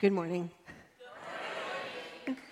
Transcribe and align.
Good 0.00 0.12
morning. 0.14 0.50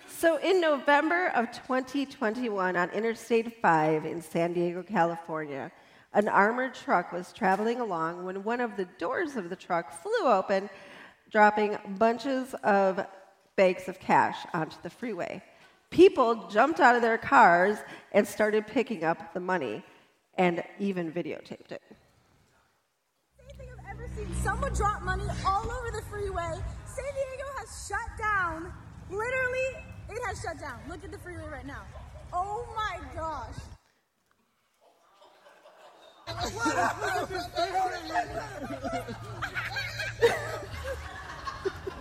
So, 0.07 0.37
in 0.37 0.61
November 0.61 1.29
of 1.29 1.51
2021, 1.51 2.75
on 2.75 2.89
Interstate 2.91 3.59
5 3.59 4.05
in 4.05 4.21
San 4.21 4.53
Diego, 4.53 4.83
California, 4.83 5.71
an 6.13 6.27
armored 6.27 6.75
truck 6.75 7.11
was 7.11 7.33
traveling 7.33 7.81
along 7.81 8.23
when 8.23 8.43
one 8.43 8.61
of 8.61 8.77
the 8.77 8.85
doors 8.99 9.35
of 9.35 9.49
the 9.49 9.55
truck 9.55 9.91
flew 9.91 10.27
open, 10.27 10.69
dropping 11.31 11.75
bunches 11.97 12.53
of 12.63 13.03
bags 13.55 13.89
of 13.89 13.99
cash 13.99 14.37
onto 14.53 14.77
the 14.83 14.89
freeway. 14.91 15.41
People 15.89 16.49
jumped 16.49 16.79
out 16.79 16.95
of 16.95 17.01
their 17.01 17.17
cars 17.17 17.79
and 18.11 18.27
started 18.27 18.67
picking 18.67 19.03
up 19.03 19.33
the 19.33 19.39
money 19.39 19.83
and 20.35 20.63
even 20.77 21.11
videotaped 21.11 21.71
it. 21.71 21.81
Anything 23.43 23.69
I've 23.79 23.95
ever 23.95 24.07
seen 24.15 24.27
someone 24.43 24.71
drop 24.73 25.01
money 25.01 25.25
all 25.43 25.63
over 25.63 25.89
the 25.89 26.03
freeway. 26.11 26.53
San 26.99 27.13
Diego 27.13 27.38
has 27.59 27.87
shut 27.87 28.17
down. 28.17 28.71
Literally, 29.09 29.83
it 30.09 30.21
has 30.25 30.41
shut 30.41 30.59
down. 30.59 30.79
Look 30.87 31.03
at 31.03 31.11
the 31.11 31.17
freeway 31.17 31.49
right 31.51 31.65
now. 31.65 31.83
Oh 32.31 32.65
my 32.75 32.99
gosh. 33.15 33.55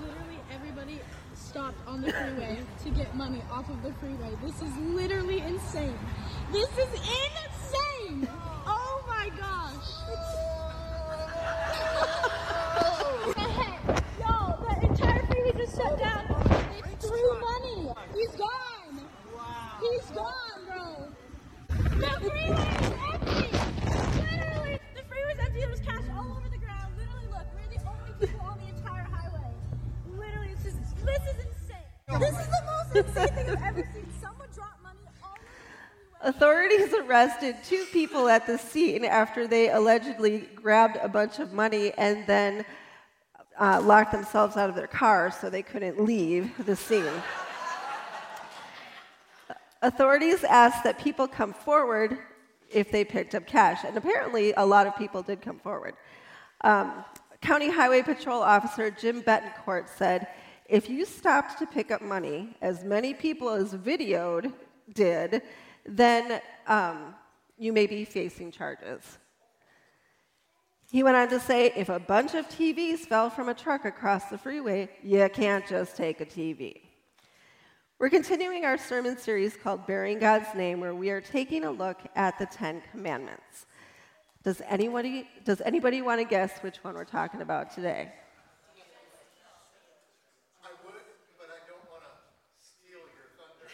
Literally 0.01 0.39
everybody 0.53 1.01
stopped 1.35 1.89
on 1.89 2.03
the 2.03 2.13
freeway 2.13 2.59
to 2.85 2.91
get 2.91 3.15
money 3.17 3.43
off 3.51 3.69
of 3.71 3.83
the 3.83 3.93
freeway. 3.95 4.31
This 4.45 4.63
is 4.63 4.77
literally 4.77 5.41
insane. 5.41 5.99
This 6.53 6.69
is 6.79 6.93
insane. 6.93 8.29
Authorities 36.21 36.93
arrested 36.95 37.57
two 37.65 37.85
people 37.93 38.29
at 38.29 38.45
the 38.47 38.59
scene 38.59 39.05
after 39.05 39.47
they 39.47 39.71
allegedly 39.71 40.49
grabbed 40.55 40.99
a 41.01 41.09
bunch 41.09 41.39
of 41.39 41.53
money 41.53 41.93
and 41.97 42.27
then 42.27 42.65
uh, 43.59 43.81
locked 43.81 44.13
themselves 44.13 44.57
out 44.57 44.69
of 44.69 44.75
their 44.75 44.89
cars 44.89 45.35
so 45.37 45.49
they 45.49 45.63
couldn't 45.63 46.03
leave 46.03 46.51
the 46.67 46.75
scene. 46.75 47.05
Authorities 49.81 50.43
asked 50.43 50.83
that 50.83 50.99
people 50.99 51.29
come 51.29 51.53
forward 51.53 52.19
if 52.69 52.91
they 52.91 53.05
picked 53.05 53.35
up 53.37 53.47
cash, 53.47 53.85
and 53.87 53.97
apparently 53.97 54.53
a 54.57 54.67
lot 54.67 54.89
of 54.89 54.97
people 54.97 55.23
did 55.23 55.41
come 55.41 55.59
forward. 55.59 55.95
Um, 56.63 57.05
County 57.41 57.71
Highway 57.71 58.03
Patrol 58.03 58.43
Officer 58.43 58.91
Jim 58.91 59.23
Bettencourt 59.23 59.89
said, 59.89 60.27
If 60.69 60.91
you 60.91 61.05
stopped 61.07 61.59
to 61.61 61.67
pick 61.67 61.91
up 61.91 62.03
money, 62.03 62.55
as 62.61 62.85
many 62.85 63.15
people 63.15 63.49
as 63.49 63.75
videoed 63.75 64.53
did, 64.93 65.43
then 65.87 66.41
um, 66.67 67.15
you 67.57 67.73
may 67.73 67.87
be 67.87 68.05
facing 68.05 68.53
charges. 68.53 69.19
He 70.91 71.03
went 71.03 71.17
on 71.17 71.29
to 71.29 71.41
say, 71.41 71.73
If 71.75 71.89
a 71.89 71.99
bunch 71.99 72.35
of 72.35 72.49
TVs 72.49 73.01
fell 73.01 73.31
from 73.31 73.49
a 73.49 73.55
truck 73.55 73.85
across 73.85 74.27
the 74.27 74.39
freeway, 74.39 74.89
you 75.03 75.29
can't 75.33 75.67
just 75.67 75.97
take 75.97 76.21
a 76.21 76.27
TV. 76.27 76.81
We're 77.99 78.11
continuing 78.11 78.65
our 78.65 78.79
sermon 78.79 79.19
series 79.19 79.57
called 79.57 79.87
Bearing 79.87 80.19
God's 80.19 80.55
Name, 80.55 80.81
where 80.81 80.95
we 80.95 81.11
are 81.11 81.21
taking 81.21 81.65
a 81.65 81.71
look 81.71 81.99
at 82.15 82.39
the 82.39 82.47
Ten 82.47 82.81
Commandments. 82.93 83.67
Does 84.45 84.63
anybody, 84.69 85.29
does 85.45 85.61
anybody 85.63 86.01
want 86.01 86.21
to 86.21 86.25
guess 86.25 86.59
which 86.61 86.77
one 86.85 86.95
we're 86.95 87.05
talking 87.05 87.43
about 87.43 87.75
today? 87.75 88.13
I 90.63 90.71
would, 90.85 90.95
but 91.37 91.49
I 91.51 91.59
don't 91.67 91.85
want 91.91 92.05
to 92.05 92.13
steal 92.63 93.01
your 93.01 93.29
thunder. 93.37 93.69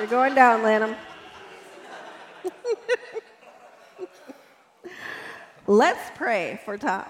You're 0.00 0.08
going 0.08 0.34
down, 0.34 0.62
Lanham. 0.62 0.96
Let's 5.66 6.10
pray 6.14 6.58
for 6.64 6.78
Tom. 6.78 7.04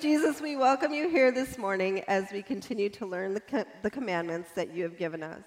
Jesus, 0.00 0.40
we 0.40 0.54
welcome 0.54 0.94
you 0.94 1.08
here 1.08 1.32
this 1.32 1.58
morning 1.58 2.04
as 2.06 2.30
we 2.32 2.40
continue 2.40 2.88
to 2.90 3.04
learn 3.04 3.34
the, 3.34 3.40
co- 3.40 3.64
the 3.82 3.90
commandments 3.90 4.50
that 4.54 4.72
you 4.72 4.84
have 4.84 4.96
given 4.96 5.24
us. 5.24 5.42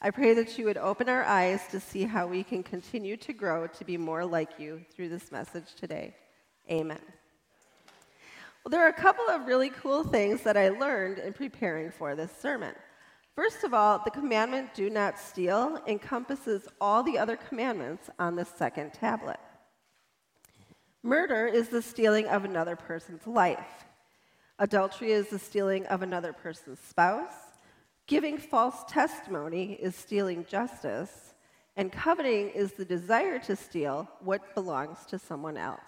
I 0.00 0.10
pray 0.10 0.32
that 0.32 0.56
you 0.56 0.64
would 0.64 0.78
open 0.78 1.10
our 1.10 1.24
eyes 1.24 1.60
to 1.72 1.80
see 1.80 2.04
how 2.04 2.26
we 2.26 2.42
can 2.42 2.62
continue 2.62 3.18
to 3.18 3.34
grow 3.34 3.66
to 3.66 3.84
be 3.84 3.98
more 3.98 4.24
like 4.24 4.58
you 4.58 4.80
through 4.96 5.10
this 5.10 5.30
message 5.30 5.74
today. 5.74 6.16
Amen. 6.70 7.02
Well, 8.64 8.70
there 8.70 8.84
are 8.84 8.88
a 8.88 8.92
couple 8.92 9.28
of 9.30 9.46
really 9.46 9.70
cool 9.70 10.04
things 10.04 10.42
that 10.42 10.56
I 10.56 10.68
learned 10.68 11.18
in 11.18 11.32
preparing 11.32 11.90
for 11.90 12.14
this 12.14 12.32
sermon. 12.40 12.74
First 13.34 13.62
of 13.62 13.72
all, 13.72 14.00
the 14.04 14.10
commandment 14.10 14.74
do 14.74 14.90
not 14.90 15.18
steal 15.18 15.80
encompasses 15.86 16.66
all 16.80 17.02
the 17.02 17.18
other 17.18 17.36
commandments 17.36 18.10
on 18.18 18.34
the 18.34 18.44
second 18.44 18.92
tablet. 18.92 19.38
Murder 21.04 21.46
is 21.46 21.68
the 21.68 21.80
stealing 21.80 22.26
of 22.26 22.44
another 22.44 22.74
person's 22.74 23.26
life. 23.26 23.86
Adultery 24.58 25.12
is 25.12 25.28
the 25.28 25.38
stealing 25.38 25.86
of 25.86 26.02
another 26.02 26.32
person's 26.32 26.80
spouse. 26.80 27.32
Giving 28.08 28.38
false 28.38 28.82
testimony 28.88 29.74
is 29.74 29.94
stealing 29.94 30.44
justice. 30.48 31.34
And 31.76 31.92
coveting 31.92 32.48
is 32.48 32.72
the 32.72 32.84
desire 32.84 33.38
to 33.38 33.54
steal 33.54 34.08
what 34.18 34.56
belongs 34.56 35.06
to 35.06 35.18
someone 35.18 35.56
else. 35.56 35.78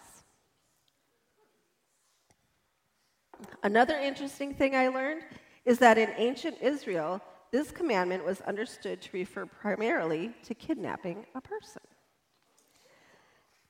Another 3.62 3.96
interesting 3.96 4.54
thing 4.54 4.74
I 4.74 4.88
learned 4.88 5.22
is 5.64 5.78
that 5.78 5.98
in 5.98 6.10
ancient 6.16 6.56
Israel, 6.60 7.20
this 7.50 7.70
commandment 7.70 8.24
was 8.24 8.40
understood 8.42 9.00
to 9.02 9.10
refer 9.12 9.46
primarily 9.46 10.32
to 10.44 10.54
kidnapping 10.54 11.26
a 11.34 11.40
person. 11.40 11.82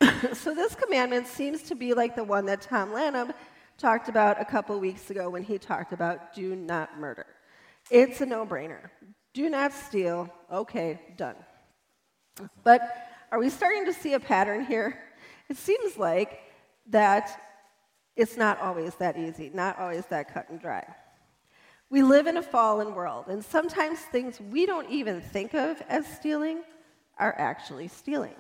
so 0.35 0.55
this 0.55 0.75
commandment 0.75 1.27
seems 1.27 1.63
to 1.63 1.75
be 1.75 1.95
like 1.95 2.15
the 2.15 2.25
one 2.25 2.47
that 2.47 2.61
Tom 2.61 2.93
Lanham 2.93 3.33
talked 3.79 4.09
about 4.09 4.41
a 4.41 4.45
couple 4.45 4.79
weeks 4.79 5.11
ago 5.11 5.31
when 5.31 5.43
he 5.43 5.59
talked 5.59 5.93
about 5.93 6.35
do 6.35 6.55
not 6.55 6.99
murder. 6.99 7.27
It's 7.91 8.21
a 8.21 8.27
no 8.27 8.47
brainer. 8.47 8.91
Do 9.33 9.49
not 9.49 9.73
steal. 9.73 10.33
Okay, 10.53 11.01
done. 11.17 11.37
But 12.63 12.83
are 13.33 13.39
we 13.39 13.49
starting 13.49 13.87
to 13.87 13.93
see 13.93 14.15
a 14.15 14.21
pattern 14.21 14.65
here? 14.65 14.99
It 15.49 15.57
seems 15.57 15.97
like 15.97 16.41
that 16.91 17.50
it's 18.21 18.37
not 18.37 18.61
always 18.61 18.95
that 18.97 19.17
easy, 19.17 19.51
not 19.55 19.79
always 19.79 20.05
that 20.07 20.33
cut 20.33 20.49
and 20.51 20.61
dry. 20.61 20.87
We 21.89 22.03
live 22.03 22.27
in 22.27 22.37
a 22.37 22.43
fallen 22.43 22.95
world, 22.95 23.25
and 23.29 23.43
sometimes 23.43 23.99
things 23.99 24.39
we 24.39 24.67
don't 24.67 24.89
even 24.91 25.23
think 25.23 25.55
of 25.55 25.83
as 25.89 26.07
stealing 26.07 26.63
are 27.19 27.35
actually 27.39 27.89
stealing. 27.89 28.35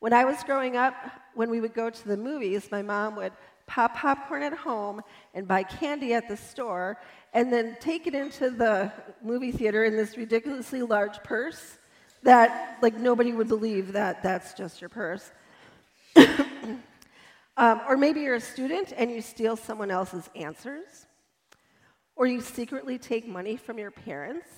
When 0.00 0.14
I 0.14 0.24
was 0.24 0.42
growing 0.44 0.76
up, 0.76 0.94
when 1.34 1.50
we 1.50 1.60
would 1.60 1.74
go 1.74 1.90
to 1.90 2.08
the 2.08 2.16
movies, 2.16 2.70
my 2.70 2.80
mom 2.80 3.14
would 3.16 3.32
pop 3.66 3.94
popcorn 3.94 4.42
at 4.42 4.54
home 4.54 5.02
and 5.34 5.46
buy 5.46 5.62
candy 5.62 6.14
at 6.14 6.26
the 6.26 6.36
store 6.36 6.98
and 7.34 7.52
then 7.52 7.76
take 7.80 8.06
it 8.06 8.14
into 8.14 8.50
the 8.50 8.90
movie 9.22 9.52
theater 9.52 9.84
in 9.84 9.96
this 9.96 10.16
ridiculously 10.16 10.82
large 10.82 11.22
purse 11.22 11.78
that 12.22 12.78
like 12.80 12.96
nobody 12.98 13.32
would 13.32 13.48
believe 13.48 13.92
that 13.92 14.22
that's 14.22 14.54
just 14.54 14.80
your 14.80 14.90
purse 14.90 15.30
um, 17.56 17.80
or 17.88 17.96
maybe 17.96 18.20
you're 18.20 18.34
a 18.34 18.40
student 18.40 18.92
and 18.96 19.10
you 19.10 19.20
steal 19.20 19.56
someone 19.56 19.90
else's 19.90 20.28
answers 20.34 21.06
or 22.16 22.26
you 22.26 22.40
secretly 22.40 22.98
take 22.98 23.26
money 23.26 23.56
from 23.56 23.78
your 23.78 23.90
parents 23.90 24.48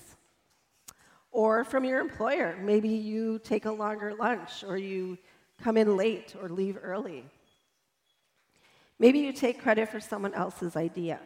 or 1.31 1.63
from 1.63 1.83
your 1.83 1.99
employer 1.99 2.57
maybe 2.61 2.89
you 2.89 3.39
take 3.43 3.65
a 3.65 3.71
longer 3.71 4.13
lunch 4.15 4.63
or 4.63 4.77
you 4.77 5.17
come 5.63 5.77
in 5.77 5.97
late 5.97 6.35
or 6.41 6.49
leave 6.49 6.77
early 6.81 7.23
Maybe 8.99 9.19
you 9.19 9.31
take 9.31 9.61
credit 9.61 9.89
for 9.89 9.99
someone 9.99 10.33
else's 10.33 10.75
idea. 10.75 11.19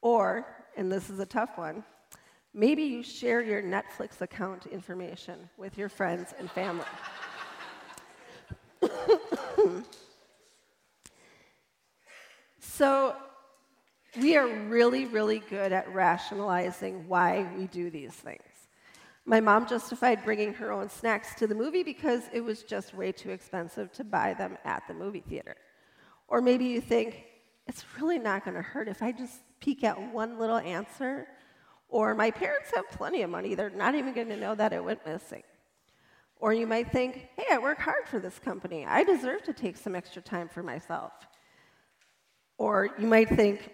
Or, 0.00 0.46
and 0.76 0.90
this 0.90 1.10
is 1.10 1.18
a 1.18 1.26
tough 1.26 1.58
one, 1.58 1.82
maybe 2.54 2.84
you 2.84 3.02
share 3.02 3.40
your 3.42 3.60
Netflix 3.60 4.20
account 4.20 4.66
information 4.66 5.48
with 5.56 5.76
your 5.76 5.88
friends 5.88 6.34
and 6.38 6.48
family. 6.50 6.84
So, 12.78 13.16
we 14.20 14.36
are 14.36 14.46
really, 14.46 15.04
really 15.04 15.40
good 15.50 15.72
at 15.72 15.92
rationalizing 15.92 17.08
why 17.08 17.44
we 17.56 17.66
do 17.66 17.90
these 17.90 18.12
things. 18.12 18.68
My 19.26 19.40
mom 19.40 19.66
justified 19.66 20.24
bringing 20.24 20.54
her 20.54 20.70
own 20.70 20.88
snacks 20.88 21.34
to 21.40 21.48
the 21.48 21.56
movie 21.56 21.82
because 21.82 22.22
it 22.32 22.40
was 22.40 22.62
just 22.62 22.94
way 22.94 23.10
too 23.10 23.30
expensive 23.30 23.90
to 23.94 24.04
buy 24.04 24.32
them 24.34 24.56
at 24.64 24.84
the 24.86 24.94
movie 24.94 25.24
theater. 25.28 25.56
Or 26.28 26.40
maybe 26.40 26.66
you 26.66 26.80
think, 26.80 27.24
it's 27.66 27.84
really 27.98 28.20
not 28.20 28.44
going 28.44 28.54
to 28.54 28.62
hurt 28.62 28.86
if 28.86 29.02
I 29.02 29.10
just 29.10 29.40
peek 29.58 29.82
at 29.82 30.00
one 30.12 30.38
little 30.38 30.58
answer. 30.58 31.26
Or 31.88 32.14
my 32.14 32.30
parents 32.30 32.70
have 32.76 32.88
plenty 32.90 33.22
of 33.22 33.30
money, 33.30 33.56
they're 33.56 33.70
not 33.70 33.96
even 33.96 34.14
going 34.14 34.28
to 34.28 34.36
know 34.36 34.54
that 34.54 34.72
it 34.72 34.84
went 34.84 35.04
missing. 35.04 35.42
Or 36.38 36.54
you 36.54 36.68
might 36.68 36.92
think, 36.92 37.26
hey, 37.36 37.46
I 37.50 37.58
work 37.58 37.80
hard 37.80 38.06
for 38.06 38.20
this 38.20 38.38
company. 38.38 38.86
I 38.86 39.02
deserve 39.02 39.42
to 39.42 39.52
take 39.52 39.76
some 39.76 39.96
extra 39.96 40.22
time 40.22 40.48
for 40.48 40.62
myself. 40.62 41.12
Or 42.58 42.90
you 42.98 43.06
might 43.06 43.28
think, 43.28 43.70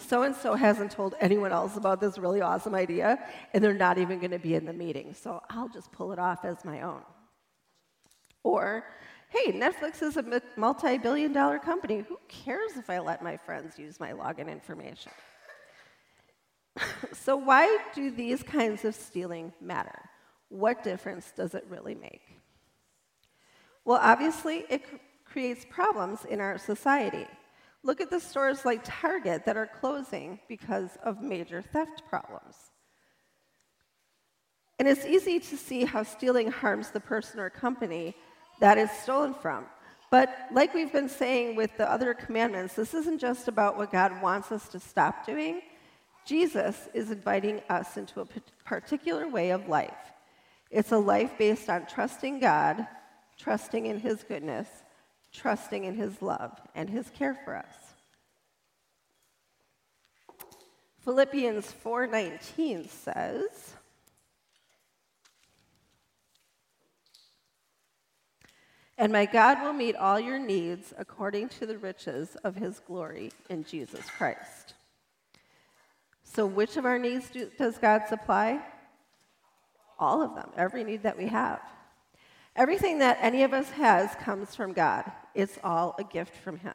so 0.00 0.22
and 0.22 0.34
so 0.34 0.54
hasn't 0.54 0.90
told 0.90 1.14
anyone 1.20 1.52
else 1.52 1.76
about 1.76 2.00
this 2.00 2.18
really 2.18 2.40
awesome 2.40 2.74
idea, 2.74 3.18
and 3.52 3.62
they're 3.62 3.74
not 3.74 3.98
even 3.98 4.18
going 4.18 4.30
to 4.30 4.38
be 4.38 4.54
in 4.54 4.64
the 4.64 4.72
meeting, 4.72 5.14
so 5.14 5.40
I'll 5.50 5.68
just 5.68 5.92
pull 5.92 6.12
it 6.12 6.18
off 6.18 6.44
as 6.44 6.64
my 6.64 6.80
own. 6.80 7.02
Or, 8.42 8.84
hey, 9.28 9.52
Netflix 9.52 10.02
is 10.02 10.16
a 10.16 10.42
multi 10.56 10.98
billion 10.98 11.32
dollar 11.32 11.58
company. 11.58 12.04
Who 12.08 12.18
cares 12.26 12.72
if 12.76 12.90
I 12.90 12.98
let 12.98 13.22
my 13.22 13.36
friends 13.36 13.78
use 13.78 14.00
my 14.00 14.12
login 14.12 14.48
information? 14.48 15.12
so, 17.12 17.36
why 17.36 17.78
do 17.94 18.10
these 18.10 18.42
kinds 18.42 18.84
of 18.84 18.94
stealing 18.94 19.52
matter? 19.60 20.10
What 20.48 20.82
difference 20.82 21.32
does 21.36 21.54
it 21.54 21.64
really 21.68 21.94
make? 21.94 22.22
Well, 23.84 24.00
obviously, 24.02 24.64
it 24.68 24.82
creates 25.24 25.64
problems 25.68 26.24
in 26.24 26.40
our 26.40 26.58
society. 26.58 27.26
Look 27.84 28.00
at 28.00 28.10
the 28.10 28.20
stores 28.20 28.64
like 28.64 28.80
Target 28.84 29.44
that 29.44 29.56
are 29.56 29.68
closing 29.80 30.38
because 30.48 30.90
of 31.02 31.20
major 31.20 31.62
theft 31.62 32.02
problems. 32.08 32.56
And 34.78 34.88
it's 34.88 35.04
easy 35.04 35.38
to 35.38 35.56
see 35.56 35.84
how 35.84 36.02
stealing 36.02 36.50
harms 36.50 36.90
the 36.90 37.00
person 37.00 37.40
or 37.40 37.50
company 37.50 38.14
that 38.60 38.78
is 38.78 38.90
stolen 38.90 39.34
from. 39.34 39.66
But 40.10 40.36
like 40.52 40.74
we've 40.74 40.92
been 40.92 41.08
saying 41.08 41.56
with 41.56 41.76
the 41.76 41.90
other 41.90 42.14
commandments, 42.14 42.74
this 42.74 42.92
isn't 42.92 43.18
just 43.18 43.48
about 43.48 43.76
what 43.76 43.90
God 43.90 44.20
wants 44.20 44.52
us 44.52 44.68
to 44.68 44.78
stop 44.78 45.24
doing. 45.24 45.62
Jesus 46.24 46.88
is 46.94 47.10
inviting 47.10 47.60
us 47.68 47.96
into 47.96 48.20
a 48.20 48.26
particular 48.64 49.26
way 49.26 49.50
of 49.50 49.68
life. 49.68 50.12
It's 50.70 50.92
a 50.92 50.98
life 50.98 51.32
based 51.38 51.68
on 51.68 51.86
trusting 51.86 52.40
God, 52.40 52.86
trusting 53.38 53.86
in 53.86 54.00
His 54.00 54.22
goodness, 54.22 54.68
trusting 55.32 55.84
in 55.84 55.94
his 55.94 56.20
love 56.22 56.60
and 56.74 56.90
his 56.90 57.10
care 57.10 57.38
for 57.44 57.56
us. 57.56 57.74
Philippians 61.04 61.72
4:19 61.84 62.88
says, 62.88 63.74
And 68.98 69.12
my 69.12 69.26
God 69.26 69.62
will 69.62 69.72
meet 69.72 69.96
all 69.96 70.20
your 70.20 70.38
needs 70.38 70.94
according 70.96 71.48
to 71.48 71.66
the 71.66 71.76
riches 71.76 72.36
of 72.44 72.54
his 72.54 72.78
glory 72.78 73.32
in 73.48 73.64
Jesus 73.64 74.08
Christ. 74.10 74.74
So, 76.22 76.46
which 76.46 76.76
of 76.76 76.84
our 76.84 77.00
needs 77.00 77.28
do, 77.30 77.50
does 77.58 77.78
God 77.78 78.06
supply? 78.08 78.60
All 79.98 80.22
of 80.22 80.34
them, 80.36 80.50
every 80.56 80.84
need 80.84 81.02
that 81.02 81.18
we 81.18 81.26
have. 81.26 81.60
Everything 82.54 82.98
that 82.98 83.18
any 83.20 83.42
of 83.44 83.54
us 83.54 83.70
has 83.70 84.14
comes 84.16 84.54
from 84.54 84.72
God. 84.72 85.10
It's 85.34 85.58
all 85.64 85.94
a 85.98 86.04
gift 86.04 86.36
from 86.36 86.58
Him. 86.58 86.74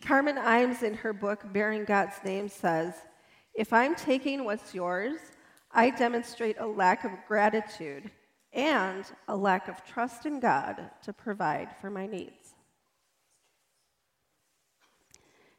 Carmen 0.00 0.36
Imes, 0.36 0.82
in 0.82 0.94
her 0.94 1.12
book, 1.12 1.44
Bearing 1.52 1.84
God's 1.84 2.16
Name, 2.24 2.48
says 2.48 2.94
If 3.54 3.72
I'm 3.72 3.94
taking 3.94 4.44
what's 4.44 4.74
yours, 4.74 5.18
I 5.70 5.90
demonstrate 5.90 6.56
a 6.58 6.66
lack 6.66 7.04
of 7.04 7.12
gratitude 7.28 8.10
and 8.52 9.04
a 9.28 9.36
lack 9.36 9.68
of 9.68 9.84
trust 9.84 10.26
in 10.26 10.40
God 10.40 10.90
to 11.02 11.12
provide 11.12 11.68
for 11.80 11.90
my 11.90 12.06
needs. 12.06 12.54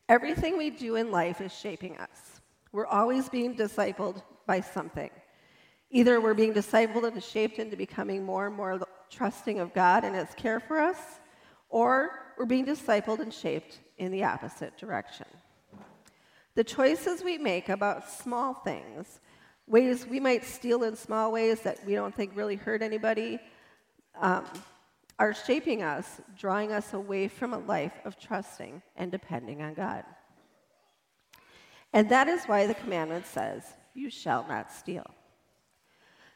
Everything 0.10 0.58
we 0.58 0.70
do 0.70 0.96
in 0.96 1.12
life 1.12 1.40
is 1.40 1.52
shaping 1.58 1.98
us. 1.98 2.42
We're 2.72 2.88
always 2.88 3.30
being 3.30 3.56
discipled 3.56 4.22
by 4.46 4.62
something. 4.62 5.10
Either 5.90 6.20
we're 6.20 6.34
being 6.34 6.54
discipled 6.54 7.08
and 7.08 7.24
shaped 7.24 7.60
into 7.60 7.78
becoming 7.78 8.24
more 8.24 8.48
and 8.48 8.56
more 8.56 8.80
trusting 9.14 9.60
of 9.60 9.74
God 9.74 10.04
and 10.04 10.16
His 10.16 10.34
care 10.36 10.60
for 10.60 10.80
us, 10.80 10.98
or 11.70 12.34
we're 12.38 12.46
being 12.46 12.66
discipled 12.66 13.20
and 13.20 13.34
shaped 13.34 13.80
in 13.98 14.12
the 14.12 14.24
opposite 14.24 14.78
direction. 14.78 15.28
The 16.56 16.64
choices 16.64 17.24
we 17.24 17.38
make 17.38 17.70
about 17.70 18.10
small 18.10 18.54
things, 18.54 19.20
ways 19.68 20.06
we 20.06 20.20
might 20.20 20.44
steal 20.44 20.84
in 20.84 20.96
small 20.96 21.32
ways 21.32 21.62
that 21.62 21.86
we 21.86 21.96
don't 21.96 22.14
think 22.14 22.36
really 22.36 22.56
hurt 22.56 22.82
anybody, 22.82 23.40
um, 24.20 24.46
are 25.20 25.34
shaping 25.34 25.84
us, 25.84 26.22
drawing 26.38 26.72
us 26.72 26.94
away 26.94 27.28
from 27.28 27.54
a 27.54 27.60
life 27.60 27.94
of 28.06 28.20
trusting 28.20 28.82
and 28.96 29.12
depending 29.12 29.62
on 29.62 29.74
God. 29.74 30.04
And 31.94 32.10
that 32.10 32.28
is 32.28 32.46
why 32.46 32.66
the 32.66 32.74
commandment 32.74 33.26
says, 33.28 33.64
You 33.94 34.10
shall 34.10 34.46
not 34.48 34.72
steal. 34.72 35.06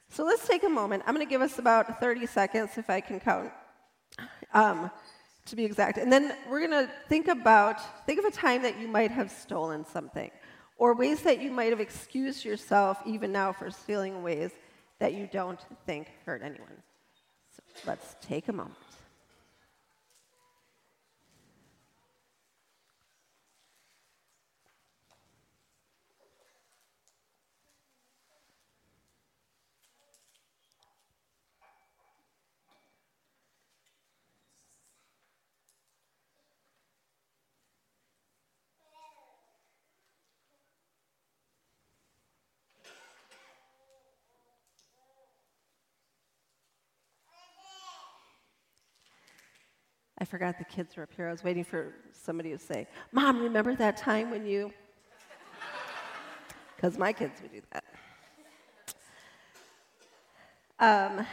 So 0.09 0.24
let's 0.24 0.48
take 0.48 0.63
a 0.63 0.69
moment. 0.69 1.04
I'm 1.06 1.13
going 1.13 1.25
to 1.25 1.30
give 1.30 1.42
us 1.42 1.59
about 1.59 2.00
30 2.00 2.25
seconds, 2.25 2.77
if 2.77 2.89
I 2.89 3.01
can 3.01 3.19
count, 3.19 3.51
um, 4.54 4.89
to 5.45 5.56
be 5.56 5.65
exact. 5.65 5.98
And 5.98 6.12
then 6.12 6.36
we're 6.50 6.65
going 6.65 6.88
to 6.88 6.92
think 7.09 7.27
about, 7.27 8.06
think 8.06 8.19
of 8.19 8.25
a 8.25 8.31
time 8.31 8.63
that 8.63 8.80
you 8.80 8.88
might 8.88 9.12
have 9.12 9.30
stolen 9.31 9.86
something, 9.86 10.31
or 10.77 10.95
ways 10.95 11.21
that 11.24 11.42
you 11.42 11.51
might 11.51 11.69
have 11.69 11.80
excused 11.80 12.45
yourself 12.45 13.00
even 13.06 13.31
now 13.31 13.51
for 13.51 13.69
stealing 13.69 14.24
ways 14.24 14.51
that 15.00 15.13
you 15.13 15.30
don't 15.31 15.59
think 15.86 16.10
hurt 16.25 16.42
anyone. 16.42 16.81
So 17.56 17.63
let's 17.86 18.15
take 18.21 18.48
a 18.48 18.53
moment. 18.53 18.87
I 50.17 50.25
forgot 50.25 50.57
the 50.57 50.65
kids 50.65 50.95
were 50.95 51.03
up 51.03 51.13
here. 51.15 51.27
I 51.27 51.31
was 51.31 51.43
waiting 51.43 51.63
for 51.63 51.93
somebody 52.12 52.51
to 52.51 52.57
say, 52.57 52.88
Mom, 53.12 53.39
remember 53.39 53.75
that 53.75 53.97
time 53.97 54.31
when 54.31 54.45
you. 54.45 54.71
Because 56.75 56.95
my 56.95 57.12
kids 57.12 57.41
would 57.41 57.51
do 57.51 57.62
that. 57.71 57.83
Um, 60.79 61.25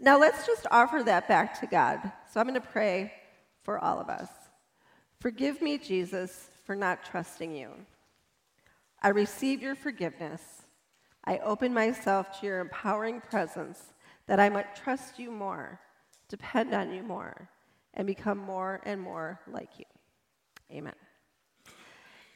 Now 0.00 0.18
let's 0.18 0.46
just 0.46 0.66
offer 0.70 1.02
that 1.04 1.26
back 1.26 1.58
to 1.60 1.66
God. 1.66 2.00
So 2.32 2.38
I'm 2.38 2.46
going 2.46 2.60
to 2.60 2.66
pray 2.66 3.12
for 3.64 3.78
all 3.78 3.98
of 3.98 4.08
us. 4.08 4.28
Forgive 5.20 5.60
me, 5.60 5.76
Jesus, 5.76 6.50
for 6.64 6.76
not 6.76 7.04
trusting 7.04 7.54
you. 7.54 7.70
I 9.02 9.08
receive 9.08 9.60
your 9.60 9.74
forgiveness. 9.74 10.42
I 11.24 11.38
open 11.38 11.74
myself 11.74 12.38
to 12.40 12.46
your 12.46 12.60
empowering 12.60 13.20
presence 13.20 13.92
that 14.28 14.38
I 14.38 14.48
might 14.48 14.76
trust 14.76 15.18
you 15.18 15.32
more, 15.32 15.80
depend 16.28 16.72
on 16.74 16.92
you 16.92 17.02
more, 17.02 17.48
and 17.94 18.06
become 18.06 18.38
more 18.38 18.80
and 18.84 19.00
more 19.00 19.40
like 19.50 19.70
you. 19.78 19.84
Amen. 20.70 20.94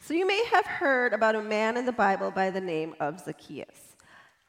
So, 0.01 0.15
you 0.15 0.27
may 0.27 0.45
have 0.47 0.67
heard 0.67 1.13
about 1.13 1.37
a 1.37 1.43
man 1.43 1.77
in 1.77 1.87
the 1.87 1.93
Bible 1.93 2.33
by 2.33 2.51
the 2.51 2.61
name 2.61 2.97
of 2.99 3.21
Zacchaeus. 3.21 3.95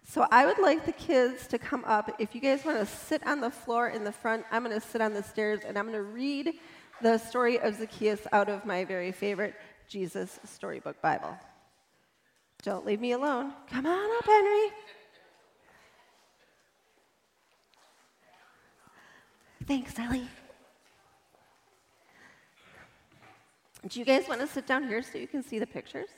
So, 0.04 0.26
I 0.32 0.48
would 0.48 0.58
like 0.58 0.86
the 0.86 0.94
kids 0.94 1.46
to 1.48 1.60
come 1.60 1.84
up. 1.86 2.16
If 2.18 2.34
you 2.34 2.42
guys 2.42 2.66
want 2.66 2.80
to 2.80 2.86
sit 2.88 3.26
on 3.28 3.40
the 3.40 3.52
floor 3.52 3.90
in 3.90 4.04
the 4.04 4.12
front, 4.12 4.46
I'm 4.52 4.64
going 4.64 4.80
to 4.80 4.86
sit 4.86 5.02
on 5.02 5.14
the 5.14 5.22
stairs 5.22 5.60
and 5.68 5.78
I'm 5.78 5.86
going 5.86 5.96
to 5.96 6.02
read 6.02 6.54
the 7.02 7.18
story 7.18 7.60
of 7.60 7.76
Zacchaeus 7.76 8.22
out 8.32 8.50
of 8.50 8.66
my 8.66 8.84
very 8.86 9.12
favorite 9.12 9.54
Jesus 9.88 10.40
Storybook 10.46 11.02
Bible. 11.02 11.38
Don't 12.64 12.86
leave 12.86 13.02
me 13.02 13.12
alone. 13.12 13.54
Come 13.70 13.86
on 13.86 14.18
up, 14.18 14.26
Henry. 14.26 14.70
Thanks, 19.66 19.98
Ellie. 19.98 20.28
Do 23.88 24.00
you 24.00 24.06
guys 24.06 24.28
want 24.28 24.42
to 24.42 24.48
sit 24.48 24.68
down 24.68 24.88
here 24.88 25.02
so 25.02 25.18
you 25.18 25.28
can 25.28 25.42
see 25.44 25.58
the 25.58 25.68
pictures? 25.68 26.10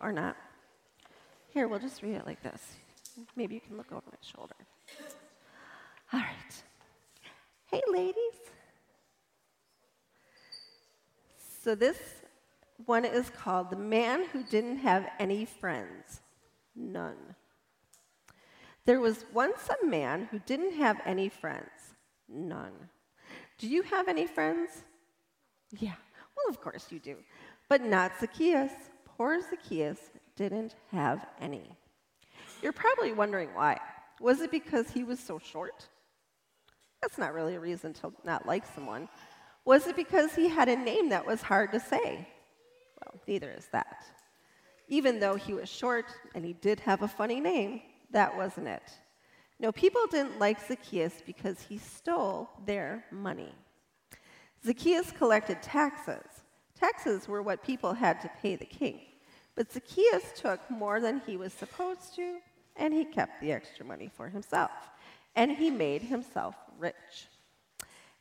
Or 0.00 0.12
not? 0.12 0.36
Here, 1.52 1.66
we'll 1.66 1.80
just 1.80 2.02
read 2.02 2.14
it 2.14 2.26
like 2.26 2.42
this. 2.42 2.76
Maybe 3.34 3.54
you 3.54 3.60
can 3.60 3.76
look 3.76 3.90
over 3.90 4.02
my 4.06 4.18
shoulder. 4.20 4.54
All 6.12 6.20
right. 6.20 6.62
Hey, 7.66 7.82
ladies. 7.90 8.14
So, 11.62 11.74
this 11.74 11.98
One 12.86 13.04
is 13.04 13.28
called 13.30 13.70
The 13.70 13.76
Man 13.76 14.24
Who 14.32 14.42
Didn't 14.44 14.78
Have 14.78 15.08
Any 15.18 15.44
Friends. 15.44 16.20
None. 16.74 17.34
There 18.90 19.00
was 19.00 19.24
once 19.32 19.68
a 19.70 19.86
man 19.86 20.26
who 20.32 20.40
didn't 20.40 20.72
have 20.72 21.00
any 21.06 21.28
friends. 21.28 21.94
None. 22.28 22.72
Do 23.56 23.68
you 23.68 23.82
have 23.82 24.08
any 24.08 24.26
friends? 24.26 24.82
Yeah, 25.78 25.94
well, 26.36 26.48
of 26.48 26.60
course 26.60 26.86
you 26.90 26.98
do. 26.98 27.14
But 27.68 27.82
not 27.82 28.10
Zacchaeus. 28.18 28.72
Poor 29.04 29.40
Zacchaeus 29.48 30.00
didn't 30.34 30.74
have 30.90 31.24
any. 31.40 31.70
You're 32.62 32.72
probably 32.72 33.12
wondering 33.12 33.50
why. 33.54 33.78
Was 34.20 34.40
it 34.40 34.50
because 34.50 34.90
he 34.90 35.04
was 35.04 35.20
so 35.20 35.38
short? 35.38 35.86
That's 37.00 37.16
not 37.16 37.32
really 37.32 37.54
a 37.54 37.60
reason 37.60 37.92
to 37.92 38.12
not 38.24 38.44
like 38.44 38.64
someone. 38.74 39.08
Was 39.64 39.86
it 39.86 39.94
because 39.94 40.34
he 40.34 40.48
had 40.48 40.68
a 40.68 40.74
name 40.74 41.10
that 41.10 41.24
was 41.24 41.42
hard 41.42 41.70
to 41.70 41.78
say? 41.78 42.26
Well, 43.00 43.20
neither 43.28 43.52
is 43.52 43.68
that. 43.70 44.04
Even 44.88 45.20
though 45.20 45.36
he 45.36 45.54
was 45.54 45.68
short 45.68 46.06
and 46.34 46.44
he 46.44 46.54
did 46.54 46.80
have 46.80 47.02
a 47.02 47.08
funny 47.08 47.38
name, 47.38 47.82
that 48.12 48.36
wasn't 48.36 48.68
it. 48.68 48.82
No, 49.58 49.72
people 49.72 50.06
didn't 50.10 50.38
like 50.38 50.66
Zacchaeus 50.66 51.22
because 51.24 51.60
he 51.60 51.78
stole 51.78 52.48
their 52.64 53.04
money. 53.10 53.54
Zacchaeus 54.64 55.12
collected 55.12 55.62
taxes. 55.62 56.42
Taxes 56.78 57.28
were 57.28 57.42
what 57.42 57.62
people 57.62 57.92
had 57.92 58.20
to 58.22 58.30
pay 58.40 58.56
the 58.56 58.64
king. 58.64 59.00
But 59.54 59.72
Zacchaeus 59.72 60.32
took 60.34 60.70
more 60.70 61.00
than 61.00 61.20
he 61.26 61.36
was 61.36 61.52
supposed 61.52 62.14
to, 62.16 62.38
and 62.76 62.94
he 62.94 63.04
kept 63.04 63.40
the 63.40 63.52
extra 63.52 63.84
money 63.84 64.10
for 64.14 64.28
himself. 64.28 64.70
And 65.36 65.52
he 65.52 65.70
made 65.70 66.02
himself 66.02 66.54
rich. 66.78 67.28